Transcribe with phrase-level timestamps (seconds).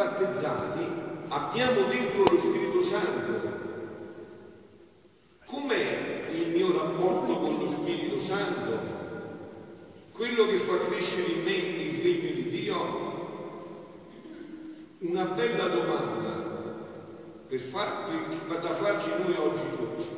[0.00, 0.80] battezzati
[1.28, 3.58] abbiamo dentro lo Spirito Santo.
[5.44, 8.98] Com'è il mio rapporto con lo Spirito Santo?
[10.12, 13.08] Quello che fa crescere in me il regno di Dio?
[15.00, 16.48] Una bella domanda
[17.46, 18.04] per far,
[18.48, 20.08] per, da farci noi oggi tutti.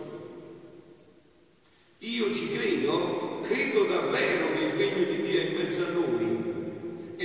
[1.99, 6.53] Io ci credo, credo davvero che il regno di Dio è in mezzo a noi,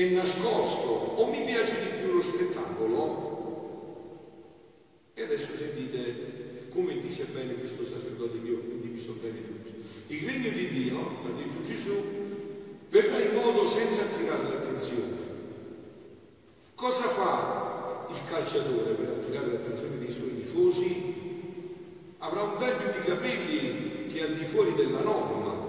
[0.06, 3.36] è nascosto, o mi piace di più lo spettacolo?
[5.16, 9.74] E adesso sentite come dice bene questo sacerdote che ho condiviso bene tutti.
[10.14, 11.96] Il regno di Dio, ha detto Gesù,
[12.90, 15.16] verrà in modo senza attirare l'attenzione.
[16.76, 21.16] Cosa fa il calciatore per attirare l'attenzione dei suoi tifosi?
[22.20, 25.66] Avrà un taglio di capelli che è al di fuori della norma.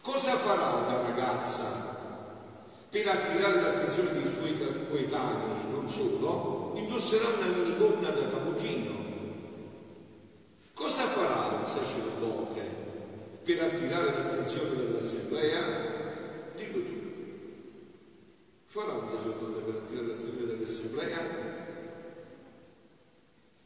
[0.00, 1.96] Cosa farà una ragazza
[2.90, 4.56] per attirare l'attenzione dei suoi
[5.18, 5.70] coetanei?
[5.70, 9.06] Non solo, indosserà una minigonna da cappuccino.
[10.74, 12.60] Cosa farà un sacerdote
[13.44, 16.52] per attirare l'attenzione dell'assemblea?
[16.56, 16.96] Dillo tu.
[18.66, 21.66] Farà un sacerdote per attirare l'attenzione dell'assemblea?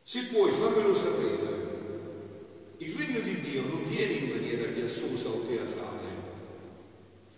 [0.02, 1.70] Se puoi fammelo sapere.
[2.78, 6.08] Il regno di Dio non viene in maniera chiassosa o teatrale,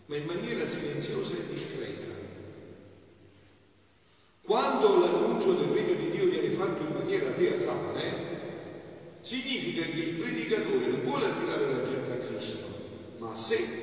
[0.06, 2.12] ma in maniera silenziosa e discreta.
[4.40, 8.32] Quando l'annuncio del regno di Dio viene fatto in maniera teatrale,
[9.20, 12.66] significa che il predicatore non vuole attirare la gente a Cristo,
[13.18, 13.82] ma a sé.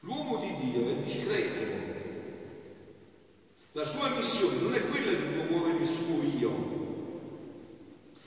[0.00, 1.76] L'uomo di Dio è discreto.
[3.72, 6.50] La sua missione non è quella di promuovere il suo io,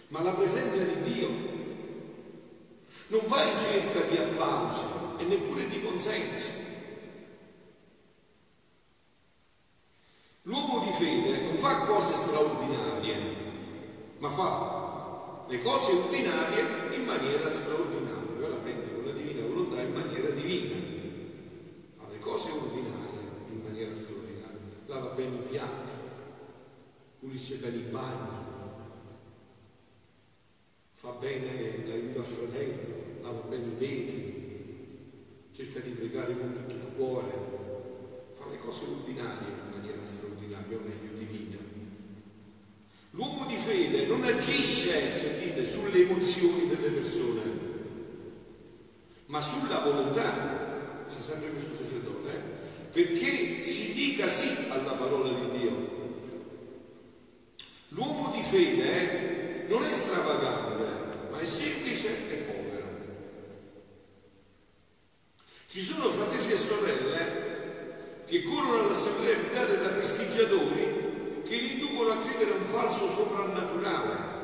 [0.09, 1.49] ma la presenza di Dio.
[3.07, 4.85] Non va in cerca di applausi
[5.17, 6.61] e neppure di consensi.
[10.43, 13.15] L'uomo di fede non fa cose straordinarie,
[14.17, 20.31] ma fa le cose ordinarie in maniera straordinaria, veramente con la divina volontà in maniera
[20.31, 20.75] divina,
[21.97, 23.21] fa le cose ordinarie
[23.51, 25.91] in maniera straordinaria, lava bene i piatti,
[27.19, 28.49] pulisce bene i bagni,
[30.95, 36.95] fa bene l'aiuto al fratello, lava bene i vetri, cerca di pregare con tutto il
[36.95, 37.31] cuore,
[38.39, 41.11] fa le cose ordinarie in maniera straordinaria, o meglio
[43.61, 47.41] fede non agisce, sentite, sulle emozioni delle persone,
[49.27, 52.91] ma sulla volontà, c'è sempre questo sacerdote, eh?
[52.91, 55.99] perché si dica sì alla parola di Dio.
[57.89, 62.85] L'uomo di fede eh, non è stravagante, ma è semplice e povero.
[65.67, 67.49] Ci sono fratelli e sorelle
[68.25, 70.90] che corrono all'assemblea guidate da prestigiatori
[71.51, 74.39] che li inducono a credere a un falso soprannaturale.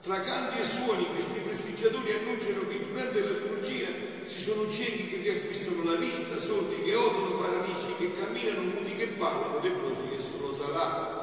[0.00, 3.88] Tra canti e suoni questi prestigiatori annunciano che durante la liturgia
[4.28, 9.06] ci sono ciechi che riacquistano la vista, sordi che odono, paralitici che camminano, muti che
[9.08, 11.22] parlano, leprosi che sono salati.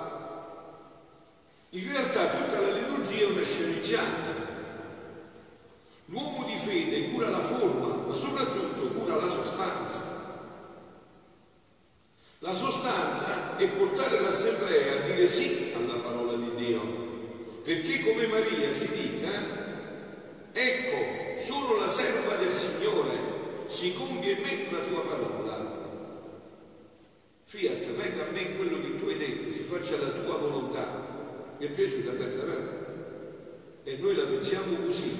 [1.69, 4.49] In realtà tutta la liturgia è una sceneggiata
[6.07, 10.11] L'uomo di fede cura la forma, ma soprattutto cura la sostanza.
[12.43, 16.81] La sostanza è portare l'assemblea a dire sì alla parola di Dio,
[17.63, 19.29] perché come Maria si dica,
[20.51, 25.79] ecco, sono la serva del Signore, si compie in me la tua parola.
[27.43, 31.55] Fiat, venga a me quello che tu hai detto, si faccia la tua volontà.
[31.59, 32.79] Mi è piaciuta vero?
[33.83, 35.11] E noi la pensiamo così,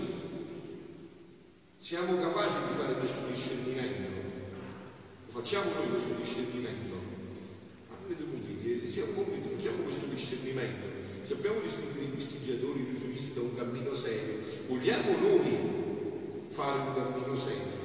[1.78, 4.10] siamo capaci di fare questo discernimento?
[5.26, 6.96] Lo facciamo noi questo discernimento?
[7.90, 8.88] Ma avete convinti?
[8.88, 11.00] Siamo convinti, facciamo questo discernimento.
[11.24, 14.40] Sappiamo distinguere i prestigiatori riuscisti da un cammino serio.
[14.68, 17.80] Vogliamo noi fare un cammino serio?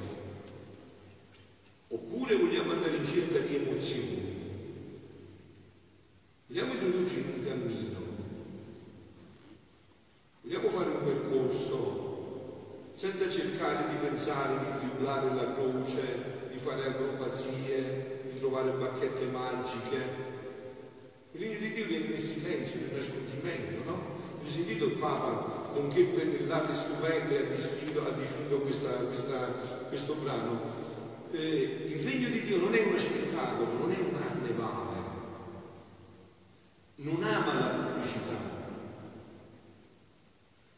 [1.89, 4.27] Oppure vogliamo andare in cerca di emozioni?
[6.47, 7.99] Vogliamo introdurci in un cammino?
[10.41, 18.21] Vogliamo fare un percorso senza cercare di pensare di tribulare la croce, di fare acrobazie,
[18.31, 20.25] di trovare bacchette magiche.
[21.31, 24.15] Il regno di Dio viene nel silenzio, nel nascondimento, no?
[24.45, 29.37] Ho sentito il Papa con che pennellate stupende ha definito, ha definito questa, questa,
[29.87, 30.61] questo brano.
[31.31, 35.01] Eh, il regno di Dio non è uno spettacolo, non è un carnevale,
[36.97, 38.57] non ama la pubblicità,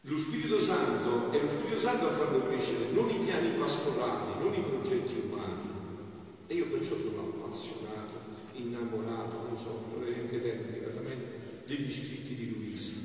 [0.04, 4.54] lo Spirito Santo è lo Spirito Santo a farlo crescere, non i piani pastorali, non
[4.54, 5.68] i progetti umani.
[6.46, 8.18] E io perciò sono appassionato
[8.54, 9.88] in non so,
[10.28, 12.98] termine veramente, degli scritti di Luisa.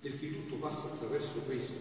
[0.00, 1.74] Perché tutto passa attraverso questo,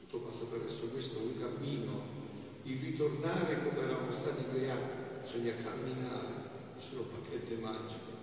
[0.00, 2.16] tutto passa attraverso questo un cammino,
[2.64, 6.46] il ritornare come eravamo stati creati, bisogna camminare,
[6.76, 8.16] sono bacchette magiche,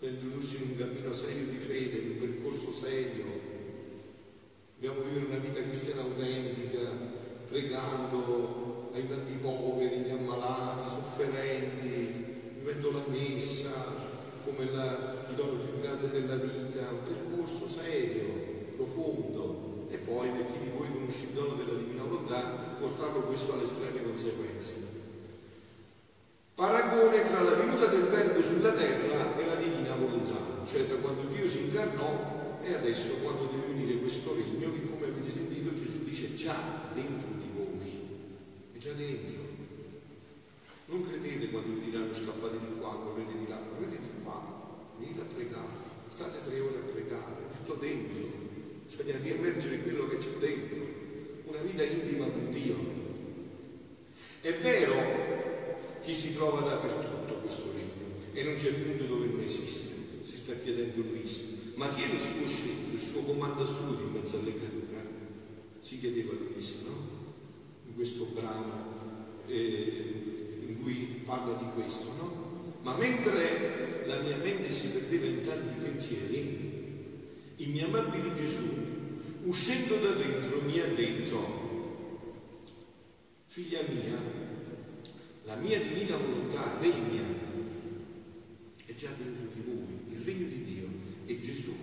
[0.00, 3.48] introdursi in un cammino serio di fede, in un percorso serio.
[4.80, 13.02] Dobbiamo vivere una vita cristiana autentica, pregando, aiutando i poveri, gli ammalati, sofferenti, vivendo la
[13.08, 14.06] messa
[14.44, 18.24] come la, il dono più grande della vita, un percorso serio,
[18.76, 23.54] profondo e poi per chi di voi conosce il dono della divina volontà portarlo questo
[23.54, 24.96] alle estreme conseguenze.
[26.54, 31.22] Paragone tra la venuta del Verbo sulla terra e la divina volontà, cioè da quando
[31.32, 36.04] Dio si incarnò e adesso quando deve venire questo regno che come avete sentito Gesù
[36.04, 36.56] dice già
[36.92, 37.37] dentro
[38.78, 39.42] è già dentro.
[40.86, 44.40] Non credete quando vi diranno scappate di qua, correte di là, correte di qua,
[44.98, 45.74] venite a pregare,
[46.08, 48.24] state tre ore a pregare, tutto dentro,
[48.86, 50.78] bisogna riemergere quello che c'è dentro,
[51.44, 52.76] una vita intima con Dio.
[54.40, 54.94] È vero,
[56.00, 60.54] chi si trova dappertutto questo regno e non c'è punto dove non esiste, si sta
[60.54, 61.42] chiedendo Luisa,
[61.74, 65.04] ma tiene il suo scelto, il suo comando assoluto in mezzo alle creature,
[65.80, 67.17] si chiedeva Luisa, no?
[67.98, 68.96] In questo brano.
[69.48, 70.18] Eh,
[70.88, 72.76] cui parla di questo, no?
[72.82, 78.64] Ma mentre la mia mente si perdeva in tanti pensieri, il mio amabile Gesù,
[79.44, 81.56] uscendo da dentro, mi ha detto,
[83.48, 84.18] figlia mia,
[85.44, 87.22] la mia divina volontà regna,
[88.86, 90.86] è già dentro di voi, il regno di Dio
[91.26, 91.74] è Gesù,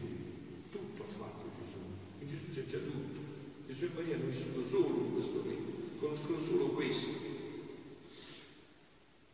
[0.71, 1.77] tutto ha fatto Gesù,
[2.21, 3.19] in Gesù c'è già tutto,
[3.67, 7.33] Gesù e Maria hanno vissuto solo in questo regno, conoscono solo questo.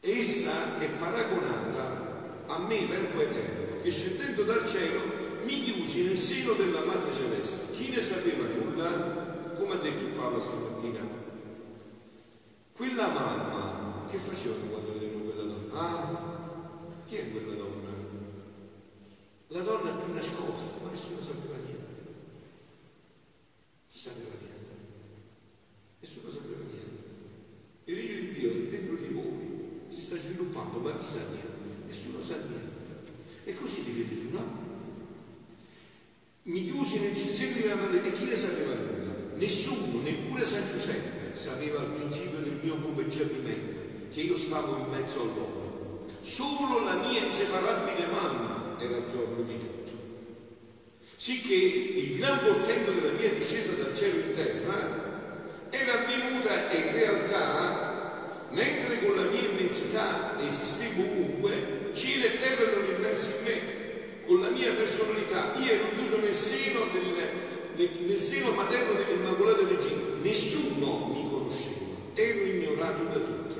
[0.03, 2.09] Essa è paragonata
[2.47, 4.99] a me, Verbo Eterno, che scendendo dal cielo
[5.43, 7.71] mi chiusi nel seno della Madre Celeste.
[7.71, 9.53] Chi ne sapeva nulla?
[9.55, 10.99] Come ha detto Paolo stamattina.
[12.73, 15.79] Quella mamma, che facevano quando vedevano quella donna?
[15.79, 17.89] Ah, chi è quella donna?
[19.47, 22.13] La donna è più nascosta, ma nessuno sapeva niente.
[23.91, 24.75] Chi sapeva niente?
[25.99, 26.89] Nessuno sapeva niente.
[27.85, 29.41] Il regno di Dio è dentro di voi
[29.91, 31.85] si sta sviluppando, ma chi sa niente?
[31.85, 32.79] Nessuno sa niente.
[33.43, 33.53] E
[34.11, 34.59] Gesù, no?
[36.43, 39.13] Mi chiusi nel seno di mia madre e chi ne sapeva nulla?
[39.35, 43.79] Nessuno, neppure San Giuseppe, sapeva al principio del mio concepimento
[44.11, 46.07] che io stavo in mezzo all'uomo.
[46.23, 49.91] Solo la mia inseparabile mamma era il giorno di tutto.
[51.15, 57.91] Sicché il gran portento della mia discesa dal cielo in terra era avvenuta in realtà
[58.49, 63.80] mentre con la mia immensità esistevo ovunque, cielo e terra erano immersi in me,
[64.31, 69.99] con la mia personalità, io ero chiuso nel seno, del, nel, seno materno dell'Immacolata Regina,
[70.21, 73.59] nessuno mi conosceva, ero ignorato da tutti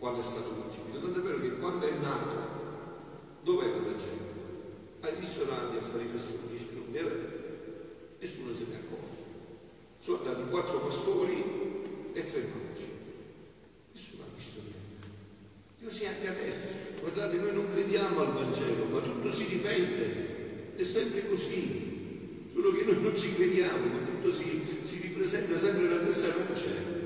[0.00, 0.98] quando è stato concepito.
[0.98, 2.36] Tanto è vero che quando è nato,
[3.44, 4.38] dov'era la gente?
[5.02, 7.10] Ai ristoranti a fare i festeggiamenti, non aveva,
[8.18, 9.22] nessuno se ne accorge.
[10.00, 11.44] Sono andati quattro pastori
[12.12, 12.88] e tre prodici.
[13.92, 15.84] Nessuno ha visto niente.
[15.84, 16.90] Così anche adesso.
[17.00, 20.38] Guardate, noi non crediamo al Vangelo, ma tutto si ripete.
[20.80, 22.48] È sempre così.
[22.52, 26.98] Solo che noi non ci crediamo, ma tutto si, si ripresenta sempre la stessa luce.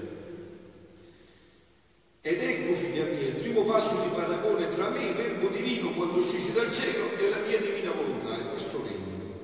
[2.27, 6.19] Ed ecco, figlia mia, il primo passo di paragone tra me, il verbo divino, quando
[6.19, 9.37] uscisi dal cielo, e la mia divina volontà, è questo regno,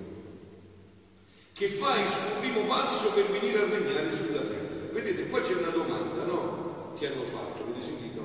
[1.53, 4.93] che fa il suo primo passo per venire a regnare sulla terra.
[4.93, 6.95] Vedete, qua c'è una domanda, no?
[6.97, 8.23] che hanno fatto, avete sentito?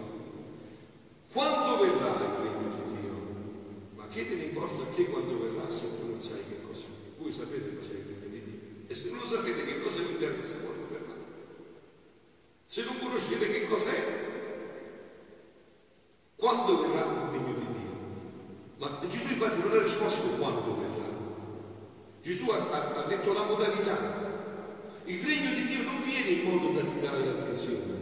[1.34, 3.14] Quando verrà il regno di Dio?
[3.96, 6.86] Ma che te ne importa a te quando verrà se tu non sai che cosa?
[7.26, 8.86] Voi sapete cos'è il regno di Dio?
[8.86, 11.16] E se non lo sapete che cosa vi interessa quando verrà?
[12.68, 14.04] Se non conoscete che cos'è?
[16.36, 17.98] Quando verrà il regno di Dio?
[18.78, 21.10] Ma Gesù infatti non ha risposto quando verrà.
[22.22, 23.98] Gesù ha, ha, ha detto la modalità.
[25.06, 27.94] Il regno di Dio non viene in modo da attirare l'attenzione,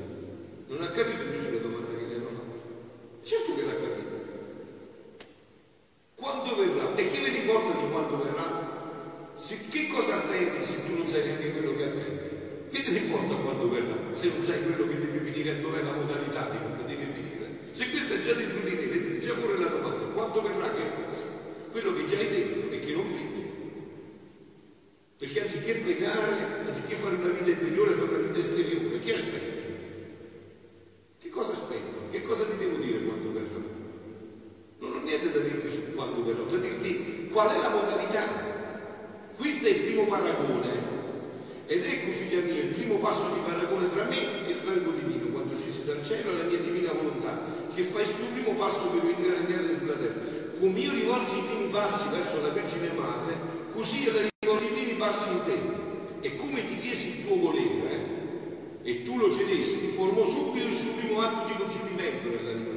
[0.68, 3.24] non ha capito Gesù la domanda che gli hanno fatto?
[3.24, 4.16] Certo che l'ha capito.
[6.16, 6.94] Quando verrà?
[6.94, 8.82] E chi vi ricorda di quando verrà?
[9.36, 12.30] Se, che cosa attendi se tu non sai neanche quello che attendi?
[12.72, 13.98] Che ti ricorda quando verrà?
[14.14, 17.60] Se non sai quello che deve venire e dov'è la modalità di come deve venire.
[17.72, 20.84] Se questo è già dentro di te, vedi già pure la domanda, quando verrà che
[20.96, 21.26] cosa?
[21.72, 23.52] Quello che già hai dentro e che non vedi.
[25.18, 29.52] Perché anziché pregare, anziché fare una vita interiore, fare una vita esteriore, che aspetti?
[31.32, 32.12] cosa aspetti?
[32.12, 33.60] Che cosa ti devo dire quando verrà?
[34.78, 38.24] Non ho niente da dirti su quando però, da dirti qual è la modalità.
[39.38, 40.92] Questo è il primo paragone.
[41.66, 45.32] Ed ecco, figlia mia, il primo passo di paragone tra me e il verbo divino,
[45.32, 47.40] quando scesi dal cielo la mia divina volontà,
[47.74, 50.20] che fa il suo primo passo per venire a regnare sulla terra.
[50.60, 53.36] Come io rivolsi i primi passi verso la Vergine Madre,
[53.74, 55.82] così io la rivolsi i primi passi in te.
[56.20, 58.12] E come ti chiesi il tuo volere,
[58.84, 62.73] eh, e tu lo cedesti, formò subito il suo primo atto di concepimento nell'anima.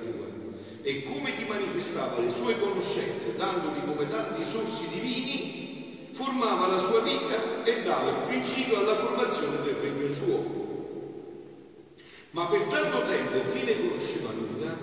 [0.87, 7.01] E come ti manifestava le sue conoscenze, dandoti come tanti sorsi divini, formava la sua
[7.01, 10.45] vita e dava il principio alla formazione del regno suo.
[12.31, 14.79] Ma per tanto tempo chi ne conosceva nulla?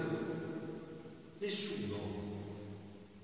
[1.37, 1.95] Nessuno.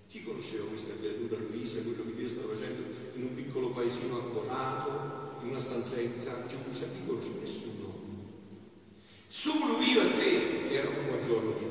[0.07, 2.81] Chi conosceva questa creatura Luisa, quello che Dio stava facendo
[3.15, 6.45] in un piccolo paesino accorato, in una stanzetta?
[6.48, 7.93] Cioè, chi conosce nessuno?
[9.27, 11.68] Solo io e te eravamo a giorno di.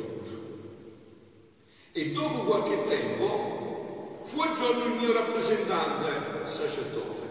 [1.99, 4.55] E dopo qualche tempo fu al
[4.87, 7.27] il mio rappresentante, sacerdote,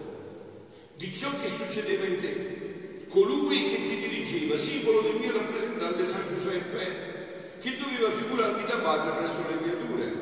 [0.97, 6.23] di ciò che succedeva in te, colui che ti dirigeva, simbolo del mio rappresentante San
[6.27, 10.13] Giuseppe, che doveva figurarmi da padre presso le creature,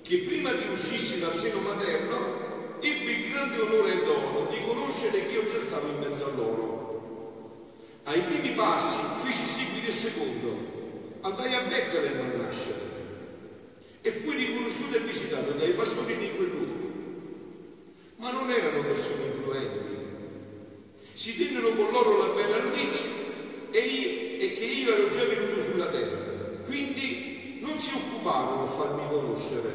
[0.00, 5.22] che prima che uscissi dal seno materno ebbe il grande onore e dono di conoscere
[5.26, 7.52] che io già stavo in mezzo a loro.
[8.04, 12.93] Ai primi passi feci seguire il secondo, andai a Betlem a nascere
[14.06, 16.92] e fui riconosciuto e visitato dai pastori di quel luogo.
[18.16, 19.96] Ma non erano persone influenti.
[21.14, 23.08] Si tennero con loro la bella notizia
[23.70, 26.18] e, io, e che io ero già venuto sulla terra.
[26.66, 29.72] Quindi non si occuparono a farmi conoscere,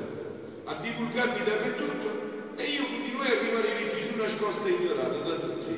[0.65, 5.75] a divulgarmi dappertutto e io continuai a rimanere Gesù nascosto e ignorato da tutti.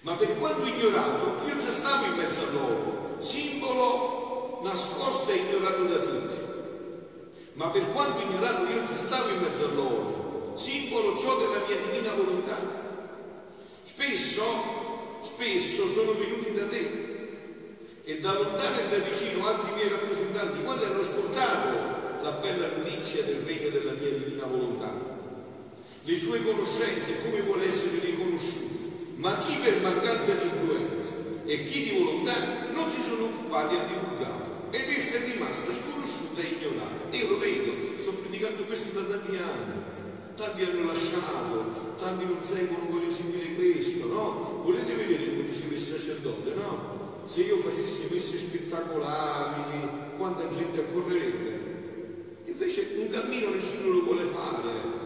[0.00, 5.84] Ma per quanto ignorato, io già stavo in mezzo a loro, simbolo nascosto e ignorato
[5.84, 6.47] da tutti
[7.58, 11.76] ma per quanto ignorato io ci stavo in mezzo a loro, simbolo ciò della mia
[11.76, 12.56] divina volontà.
[13.82, 14.42] Spesso,
[15.24, 17.16] spesso sono venuti da te
[18.04, 21.68] e da lontano e da vicino altri miei rappresentanti, quando hanno ascoltato
[22.22, 24.92] la bella notizia del regno della mia divina volontà,
[26.04, 31.12] le sue conoscenze, come vuole essere riconosciuto, ma chi per mancanza di influenza
[31.44, 32.36] e chi di volontà
[32.70, 36.07] non si sono occupati a divulgato ed essa è rimasta sconosciuta
[36.40, 37.16] e ignorata.
[37.16, 39.82] Io lo vedo, sto predicando questo da tanti anni,
[40.36, 44.60] tanti hanno lasciato, tanti non seguono, voglio seguire questo, no?
[44.62, 47.24] Volete vedere come diceva il sacerdote, no?
[47.26, 51.66] Se io facessi messe spettacolari, quanta gente accorrerebbe.
[52.46, 54.96] Invece un cammino nessuno lo vuole fare.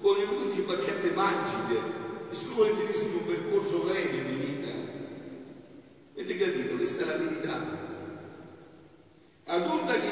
[0.00, 1.80] Vogliono tutti bacchette magiche,
[2.28, 4.68] nessuno vuole finirsi un percorso lento di vita.
[6.14, 6.76] Avete capito?
[6.76, 7.75] Questa è la verità.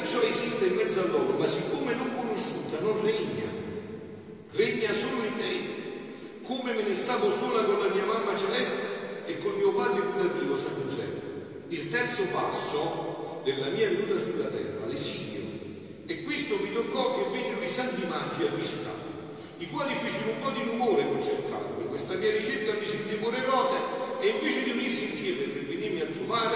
[0.05, 3.49] Ad onda che ciò esiste in mezzo a loro, ma siccome non conosciuta, non regna,
[4.51, 9.39] regna solo in te, come me ne stavo sola con la mia mamma celeste e
[9.39, 11.65] col mio padre putativo San Giuseppe.
[11.69, 15.41] Il terzo passo della mia venuta sulla terra, l'esilio,
[16.05, 19.09] e questo mi toccò che vennero i santi magi a visitarmi,
[19.57, 21.87] i quali fecero un po' di rumore per cercarmi.
[21.89, 23.77] Questa mia ricerca mi sentì Erode
[24.19, 26.55] e invece di unirsi insieme per venirmi a trovare,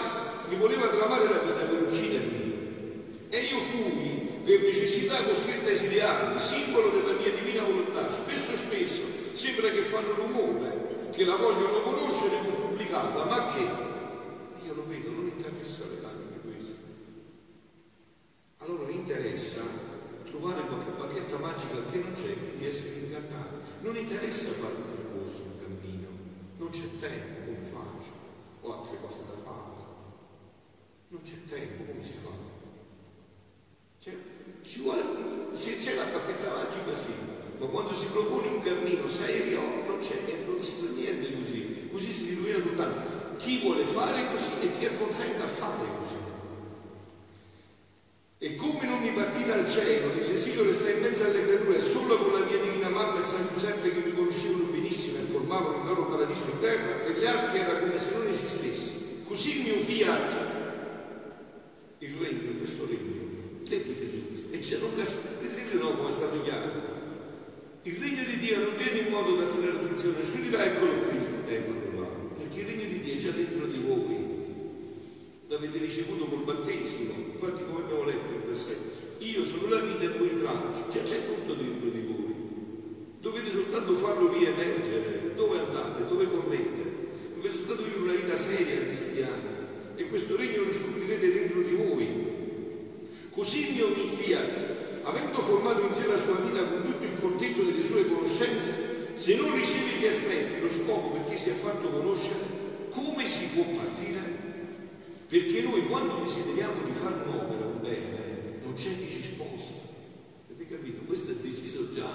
[0.49, 2.38] mi voleva tramare la vita per uccidermi
[3.29, 8.11] e io fui per necessità costretta a esiliarmi, simbolo della mia divina volontà.
[8.11, 14.65] Spesso spesso sembra che fanno rumore, che la vogliono conoscere per pubblicarla, ma che?
[14.65, 16.75] Io lo vedo, non interessa le anime questo.
[18.57, 19.61] A loro interessa
[20.25, 23.57] trovare qualche bacchetta magica che non c'è, di essere ingannati.
[23.81, 26.07] Non interessa fare un percorso, un cammino,
[26.57, 28.11] non c'è tempo, come faccio?
[28.61, 29.77] Ho altre cose da fare.
[31.09, 32.58] Non c'è tempo, come si fa?
[34.01, 34.13] Cioè,
[34.63, 35.03] ci vuole,
[35.53, 37.11] se c'è la bacchetta magica sì,
[37.59, 42.35] ma quando si propone un cammino serio non non si fa niente così, così si
[42.35, 46.15] rovina soltanto chi vuole fare così e chi acconsente a fare così.
[48.41, 52.39] E come non mi partì dal cielo, nell'esilio restai in mezzo alle creature solo con
[52.39, 56.05] la mia divina mamma e San Giuseppe che mi conoscevano benissimo e formavano il loro
[56.07, 59.23] paradiso in terra, per gli altri era come se non esistessi.
[59.27, 60.33] Così il mio fiat,
[61.99, 63.18] il regno, questo regno,
[63.69, 64.19] detto Gesù.
[64.49, 66.97] E c'è non vedete no come è stato chiaro.
[67.83, 71.17] Il regno di Dio non viene in modo da tenere attenzione, nessuno dirà eccolo qui,
[71.47, 72.07] eccolo là,
[72.37, 74.27] perché il regno di Dio è già dentro di voi.
[75.47, 80.17] L'avete ricevuto col battesimo, infatti come abbiamo letto in versetto, io sono la vita e
[80.17, 82.35] voi tracci, cioè c'è tutto dentro di voi.
[83.21, 89.57] Dovete soltanto farlo riemergere, dove andate, dove correte, dovete soltanto vivere una vita seria cristiana
[89.95, 91.48] e questo regno lo scoprirete dentro di
[93.39, 97.81] Così mio fiat, avendo formato in sé la sua vita con tutto il corteggio delle
[97.81, 102.41] sue conoscenze, se non riceve gli effetti, lo scopo perché si è fatto conoscere,
[102.89, 104.19] come si può partire?
[105.29, 109.87] Perché noi quando desideriamo di fare un'opera, un bene, non c'è chi ci sposta.
[110.53, 111.03] Avete capito?
[111.05, 112.11] Questo è deciso già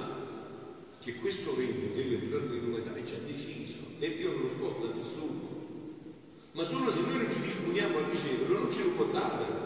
[1.00, 5.40] che questo regno deve entrare nell'umanità è già deciso e Dio non lo sposta nessuno.
[6.52, 9.63] Ma solo se noi non ci disponiamo a riceverlo non ce lo può dare.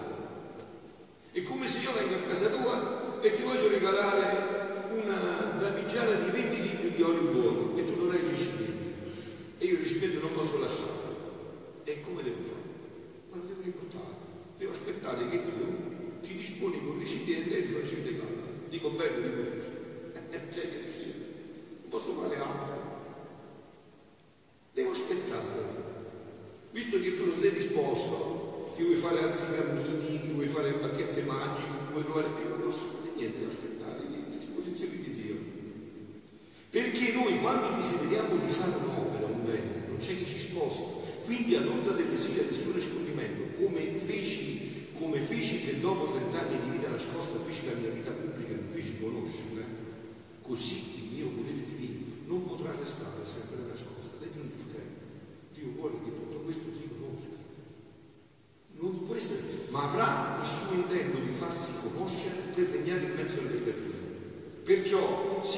[1.30, 6.30] È come se io vengo a casa tua e ti voglio regalare una damigiana di
[6.30, 8.84] 20 litri di olio buono e tu non hai il recipiente.
[9.58, 11.16] E io il recipiente non posso lasciarlo.
[11.84, 12.62] E come devo fare?
[13.30, 14.14] Ma lo devo riportare.
[14.56, 18.36] Devo aspettare che tu ti disponi con il recipiente e ti faccio il regalo.
[18.68, 19.76] Dico bello, dico giusto.
[20.52, 20.64] Cioè,
[21.82, 22.76] non posso fare altro.
[24.72, 25.86] Devo aspettare.
[26.70, 30.07] Visto che tu non sei disposto, che vuoi fare altri cammini, che
[30.48, 35.12] fare bacchette magiche, che vuoi provare, io non fare niente, devo aspettare le disposizioni di
[35.22, 35.36] Dio.
[36.70, 41.06] Perché noi quando desideriamo di fare un'opera, un bene, non c'è chi ci sposta.
[41.24, 46.70] Quindi all'onda dell'esilio del suo riscoglimento, come feci, come feci che dopo 30 anni di
[46.70, 49.64] vita nascosta feci la mia vita pubblica, mi feci conoscere,
[50.42, 51.78] così il mio volere divino
[52.28, 54.20] non potrà restare sempre nascosta.
[54.20, 55.00] Ed è giunto il tempo.
[55.54, 57.36] Dio vuole che tutto questo si conosca.
[58.80, 63.40] Non può essere, ma avrà il suo intento di farsi conoscere per regnare in mezzo
[63.40, 63.96] alle creature.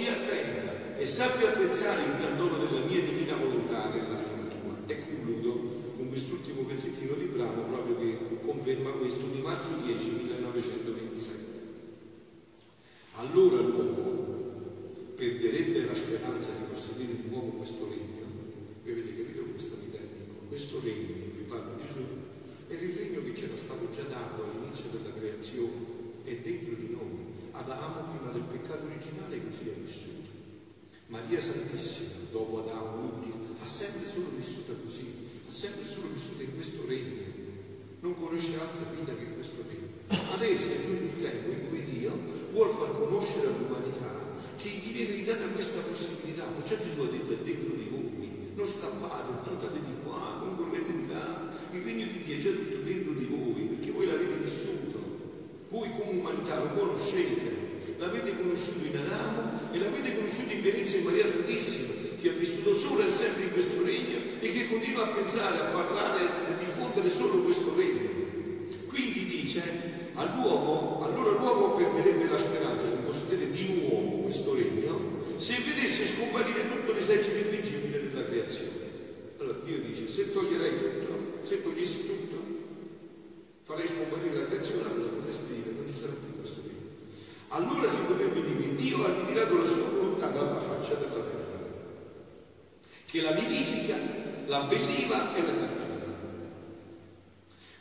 [0.00, 4.73] Perciò sia attenta e sappia apprezzare il gran dono della mia divina volontà nella tua.
[4.87, 5.52] E concludo
[5.97, 11.38] con quest'ultimo pezzettino di brano proprio che conferma questo di marzo 10 1927.
[13.16, 18.25] Allora l'uomo perderebbe la speranza di possedere di nuovo questo regno.
[18.83, 20.49] Voi avete capito questo mi tecnico?
[20.49, 22.00] Questo regno di cui parla Gesù
[22.69, 26.90] è il regno che c'era stato già dato all'inizio della creazione, è dentro di.
[27.61, 30.28] Adamo prima del peccato originale così è vissuto.
[31.08, 36.54] Maria Santissima, dopo Adamo, l'unico, ha sempre solo vissuta così, ha sempre solo vissuto in
[36.54, 37.28] questo regno.
[38.00, 39.93] Non conosce altra vita che questo regno.
[40.08, 42.13] Adesso è giunto il tempo in cui Dio
[42.52, 44.08] vuole far conoscere all'umanità
[44.56, 48.67] che gli viene data questa possibilità, perciò Gesù ha detto è dentro di voi, non
[48.67, 52.76] scappate, andate di qua, non correte di là, il regno di Dio è già tutto
[52.85, 54.99] dentro di voi, perché voi l'avete vissuto,
[55.71, 57.50] voi come umanità lo conoscete,
[58.00, 62.75] l'avete conosciuto in Adamo e l'avete conosciuto in Venezia in Maria Santissima, che ha vissuto
[62.75, 66.56] solo e sempre in questo regno e che continua a pensare, a parlare e a
[66.58, 68.08] diffondere solo questo regno.
[68.89, 69.63] Quindi dice
[70.15, 76.69] all'uomo, allora l'uomo perderebbe la speranza di possedere di nuovo questo regno se vedesse scomparire
[76.69, 78.89] tutto l'esercito invincibile della creazione.
[79.39, 82.36] Allora Dio dice, se toglierei tutto, se togliessi tutto,
[83.63, 86.80] farei scomparire la creazione, allora potresti dire, non ci sarà più questo regno.
[87.52, 91.58] Allora si potrebbe dire, Dio ha ritirato la sua volontà dalla faccia della terra,
[93.06, 93.97] che la vivifica,
[94.50, 95.78] la belliva e la cattiva.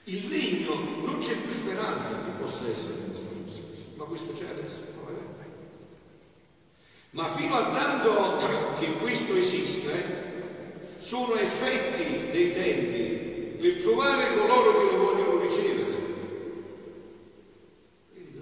[0.03, 4.87] Il regno non c'è più speranza che possa essere processo, ma questo c'è adesso.
[7.11, 8.37] Ma fino a tanto
[8.79, 10.27] che questo esiste,
[10.99, 15.97] sono effetti dei tempi per trovare coloro che lo vogliono ricevere.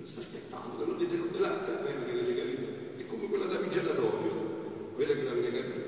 [0.03, 2.65] Sta aspettando, ve lo dite come là, quella che avete capito.
[2.97, 5.85] È come quella damigella d'olio, quella che l'avete capito.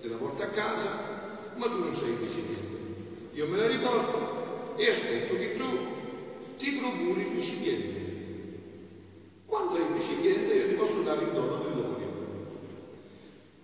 [0.00, 1.12] Te la porta a casa,
[1.56, 2.60] ma tu non sei il recipiente.
[3.34, 5.64] Io me la riporto e aspetto che tu
[6.56, 8.00] ti procuri il recipiente.
[9.46, 12.00] Quando hai il recipiente io ti posso dare il dono dell'olio.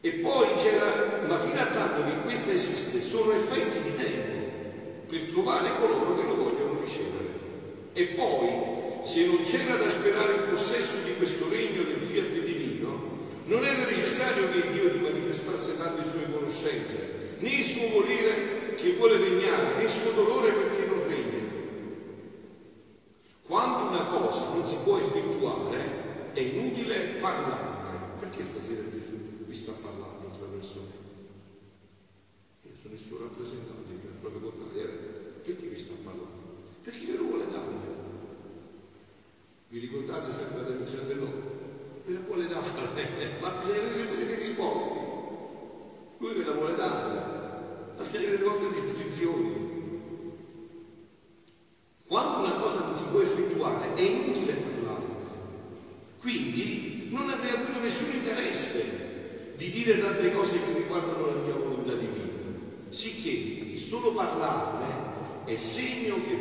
[0.01, 5.23] E poi c'era, ma fino a tanto che questo esiste, sono effetti di tempo per
[5.33, 7.27] trovare coloro che lo vogliono ricevere.
[7.95, 13.17] E poi, se non c'era da sperare il possesso di questo regno del fiat divino,
[13.47, 18.93] non era necessario che Dio ti manifestasse tante sue conoscenze, né il suo volere che
[18.93, 21.39] vuole regnare, né il suo dolore perché non regna.
[23.47, 27.77] Quando una cosa non si può effettuare, è inutile parlarne.
[28.21, 30.99] Perché stasera Gesù vi sta parlando attraverso me?
[32.69, 34.89] Io sono il suo rappresentante, il proprio contrario.
[35.45, 36.27] Perché vi sta parlando?
[36.83, 37.97] Perché ve lo vuole dare.
[39.69, 41.43] Vi ricordate sempre la vicenda dell'uomo?
[42.07, 42.65] Ve la vuole dare,
[43.41, 44.99] ma bisogna che siete risposti.
[46.19, 47.21] Lui ve la vuole dare,
[47.99, 49.67] avete le vostre disposizioni.
[52.07, 55.15] Quando una cosa non si può effettuare è inutile parlarne.
[56.21, 61.93] Quindi non avrei avuto nessun interesse di dire tante cose che riguardano la mia volontà
[61.93, 62.27] divina.
[62.89, 64.13] Sicché il solo
[65.49, 66.38] è segno che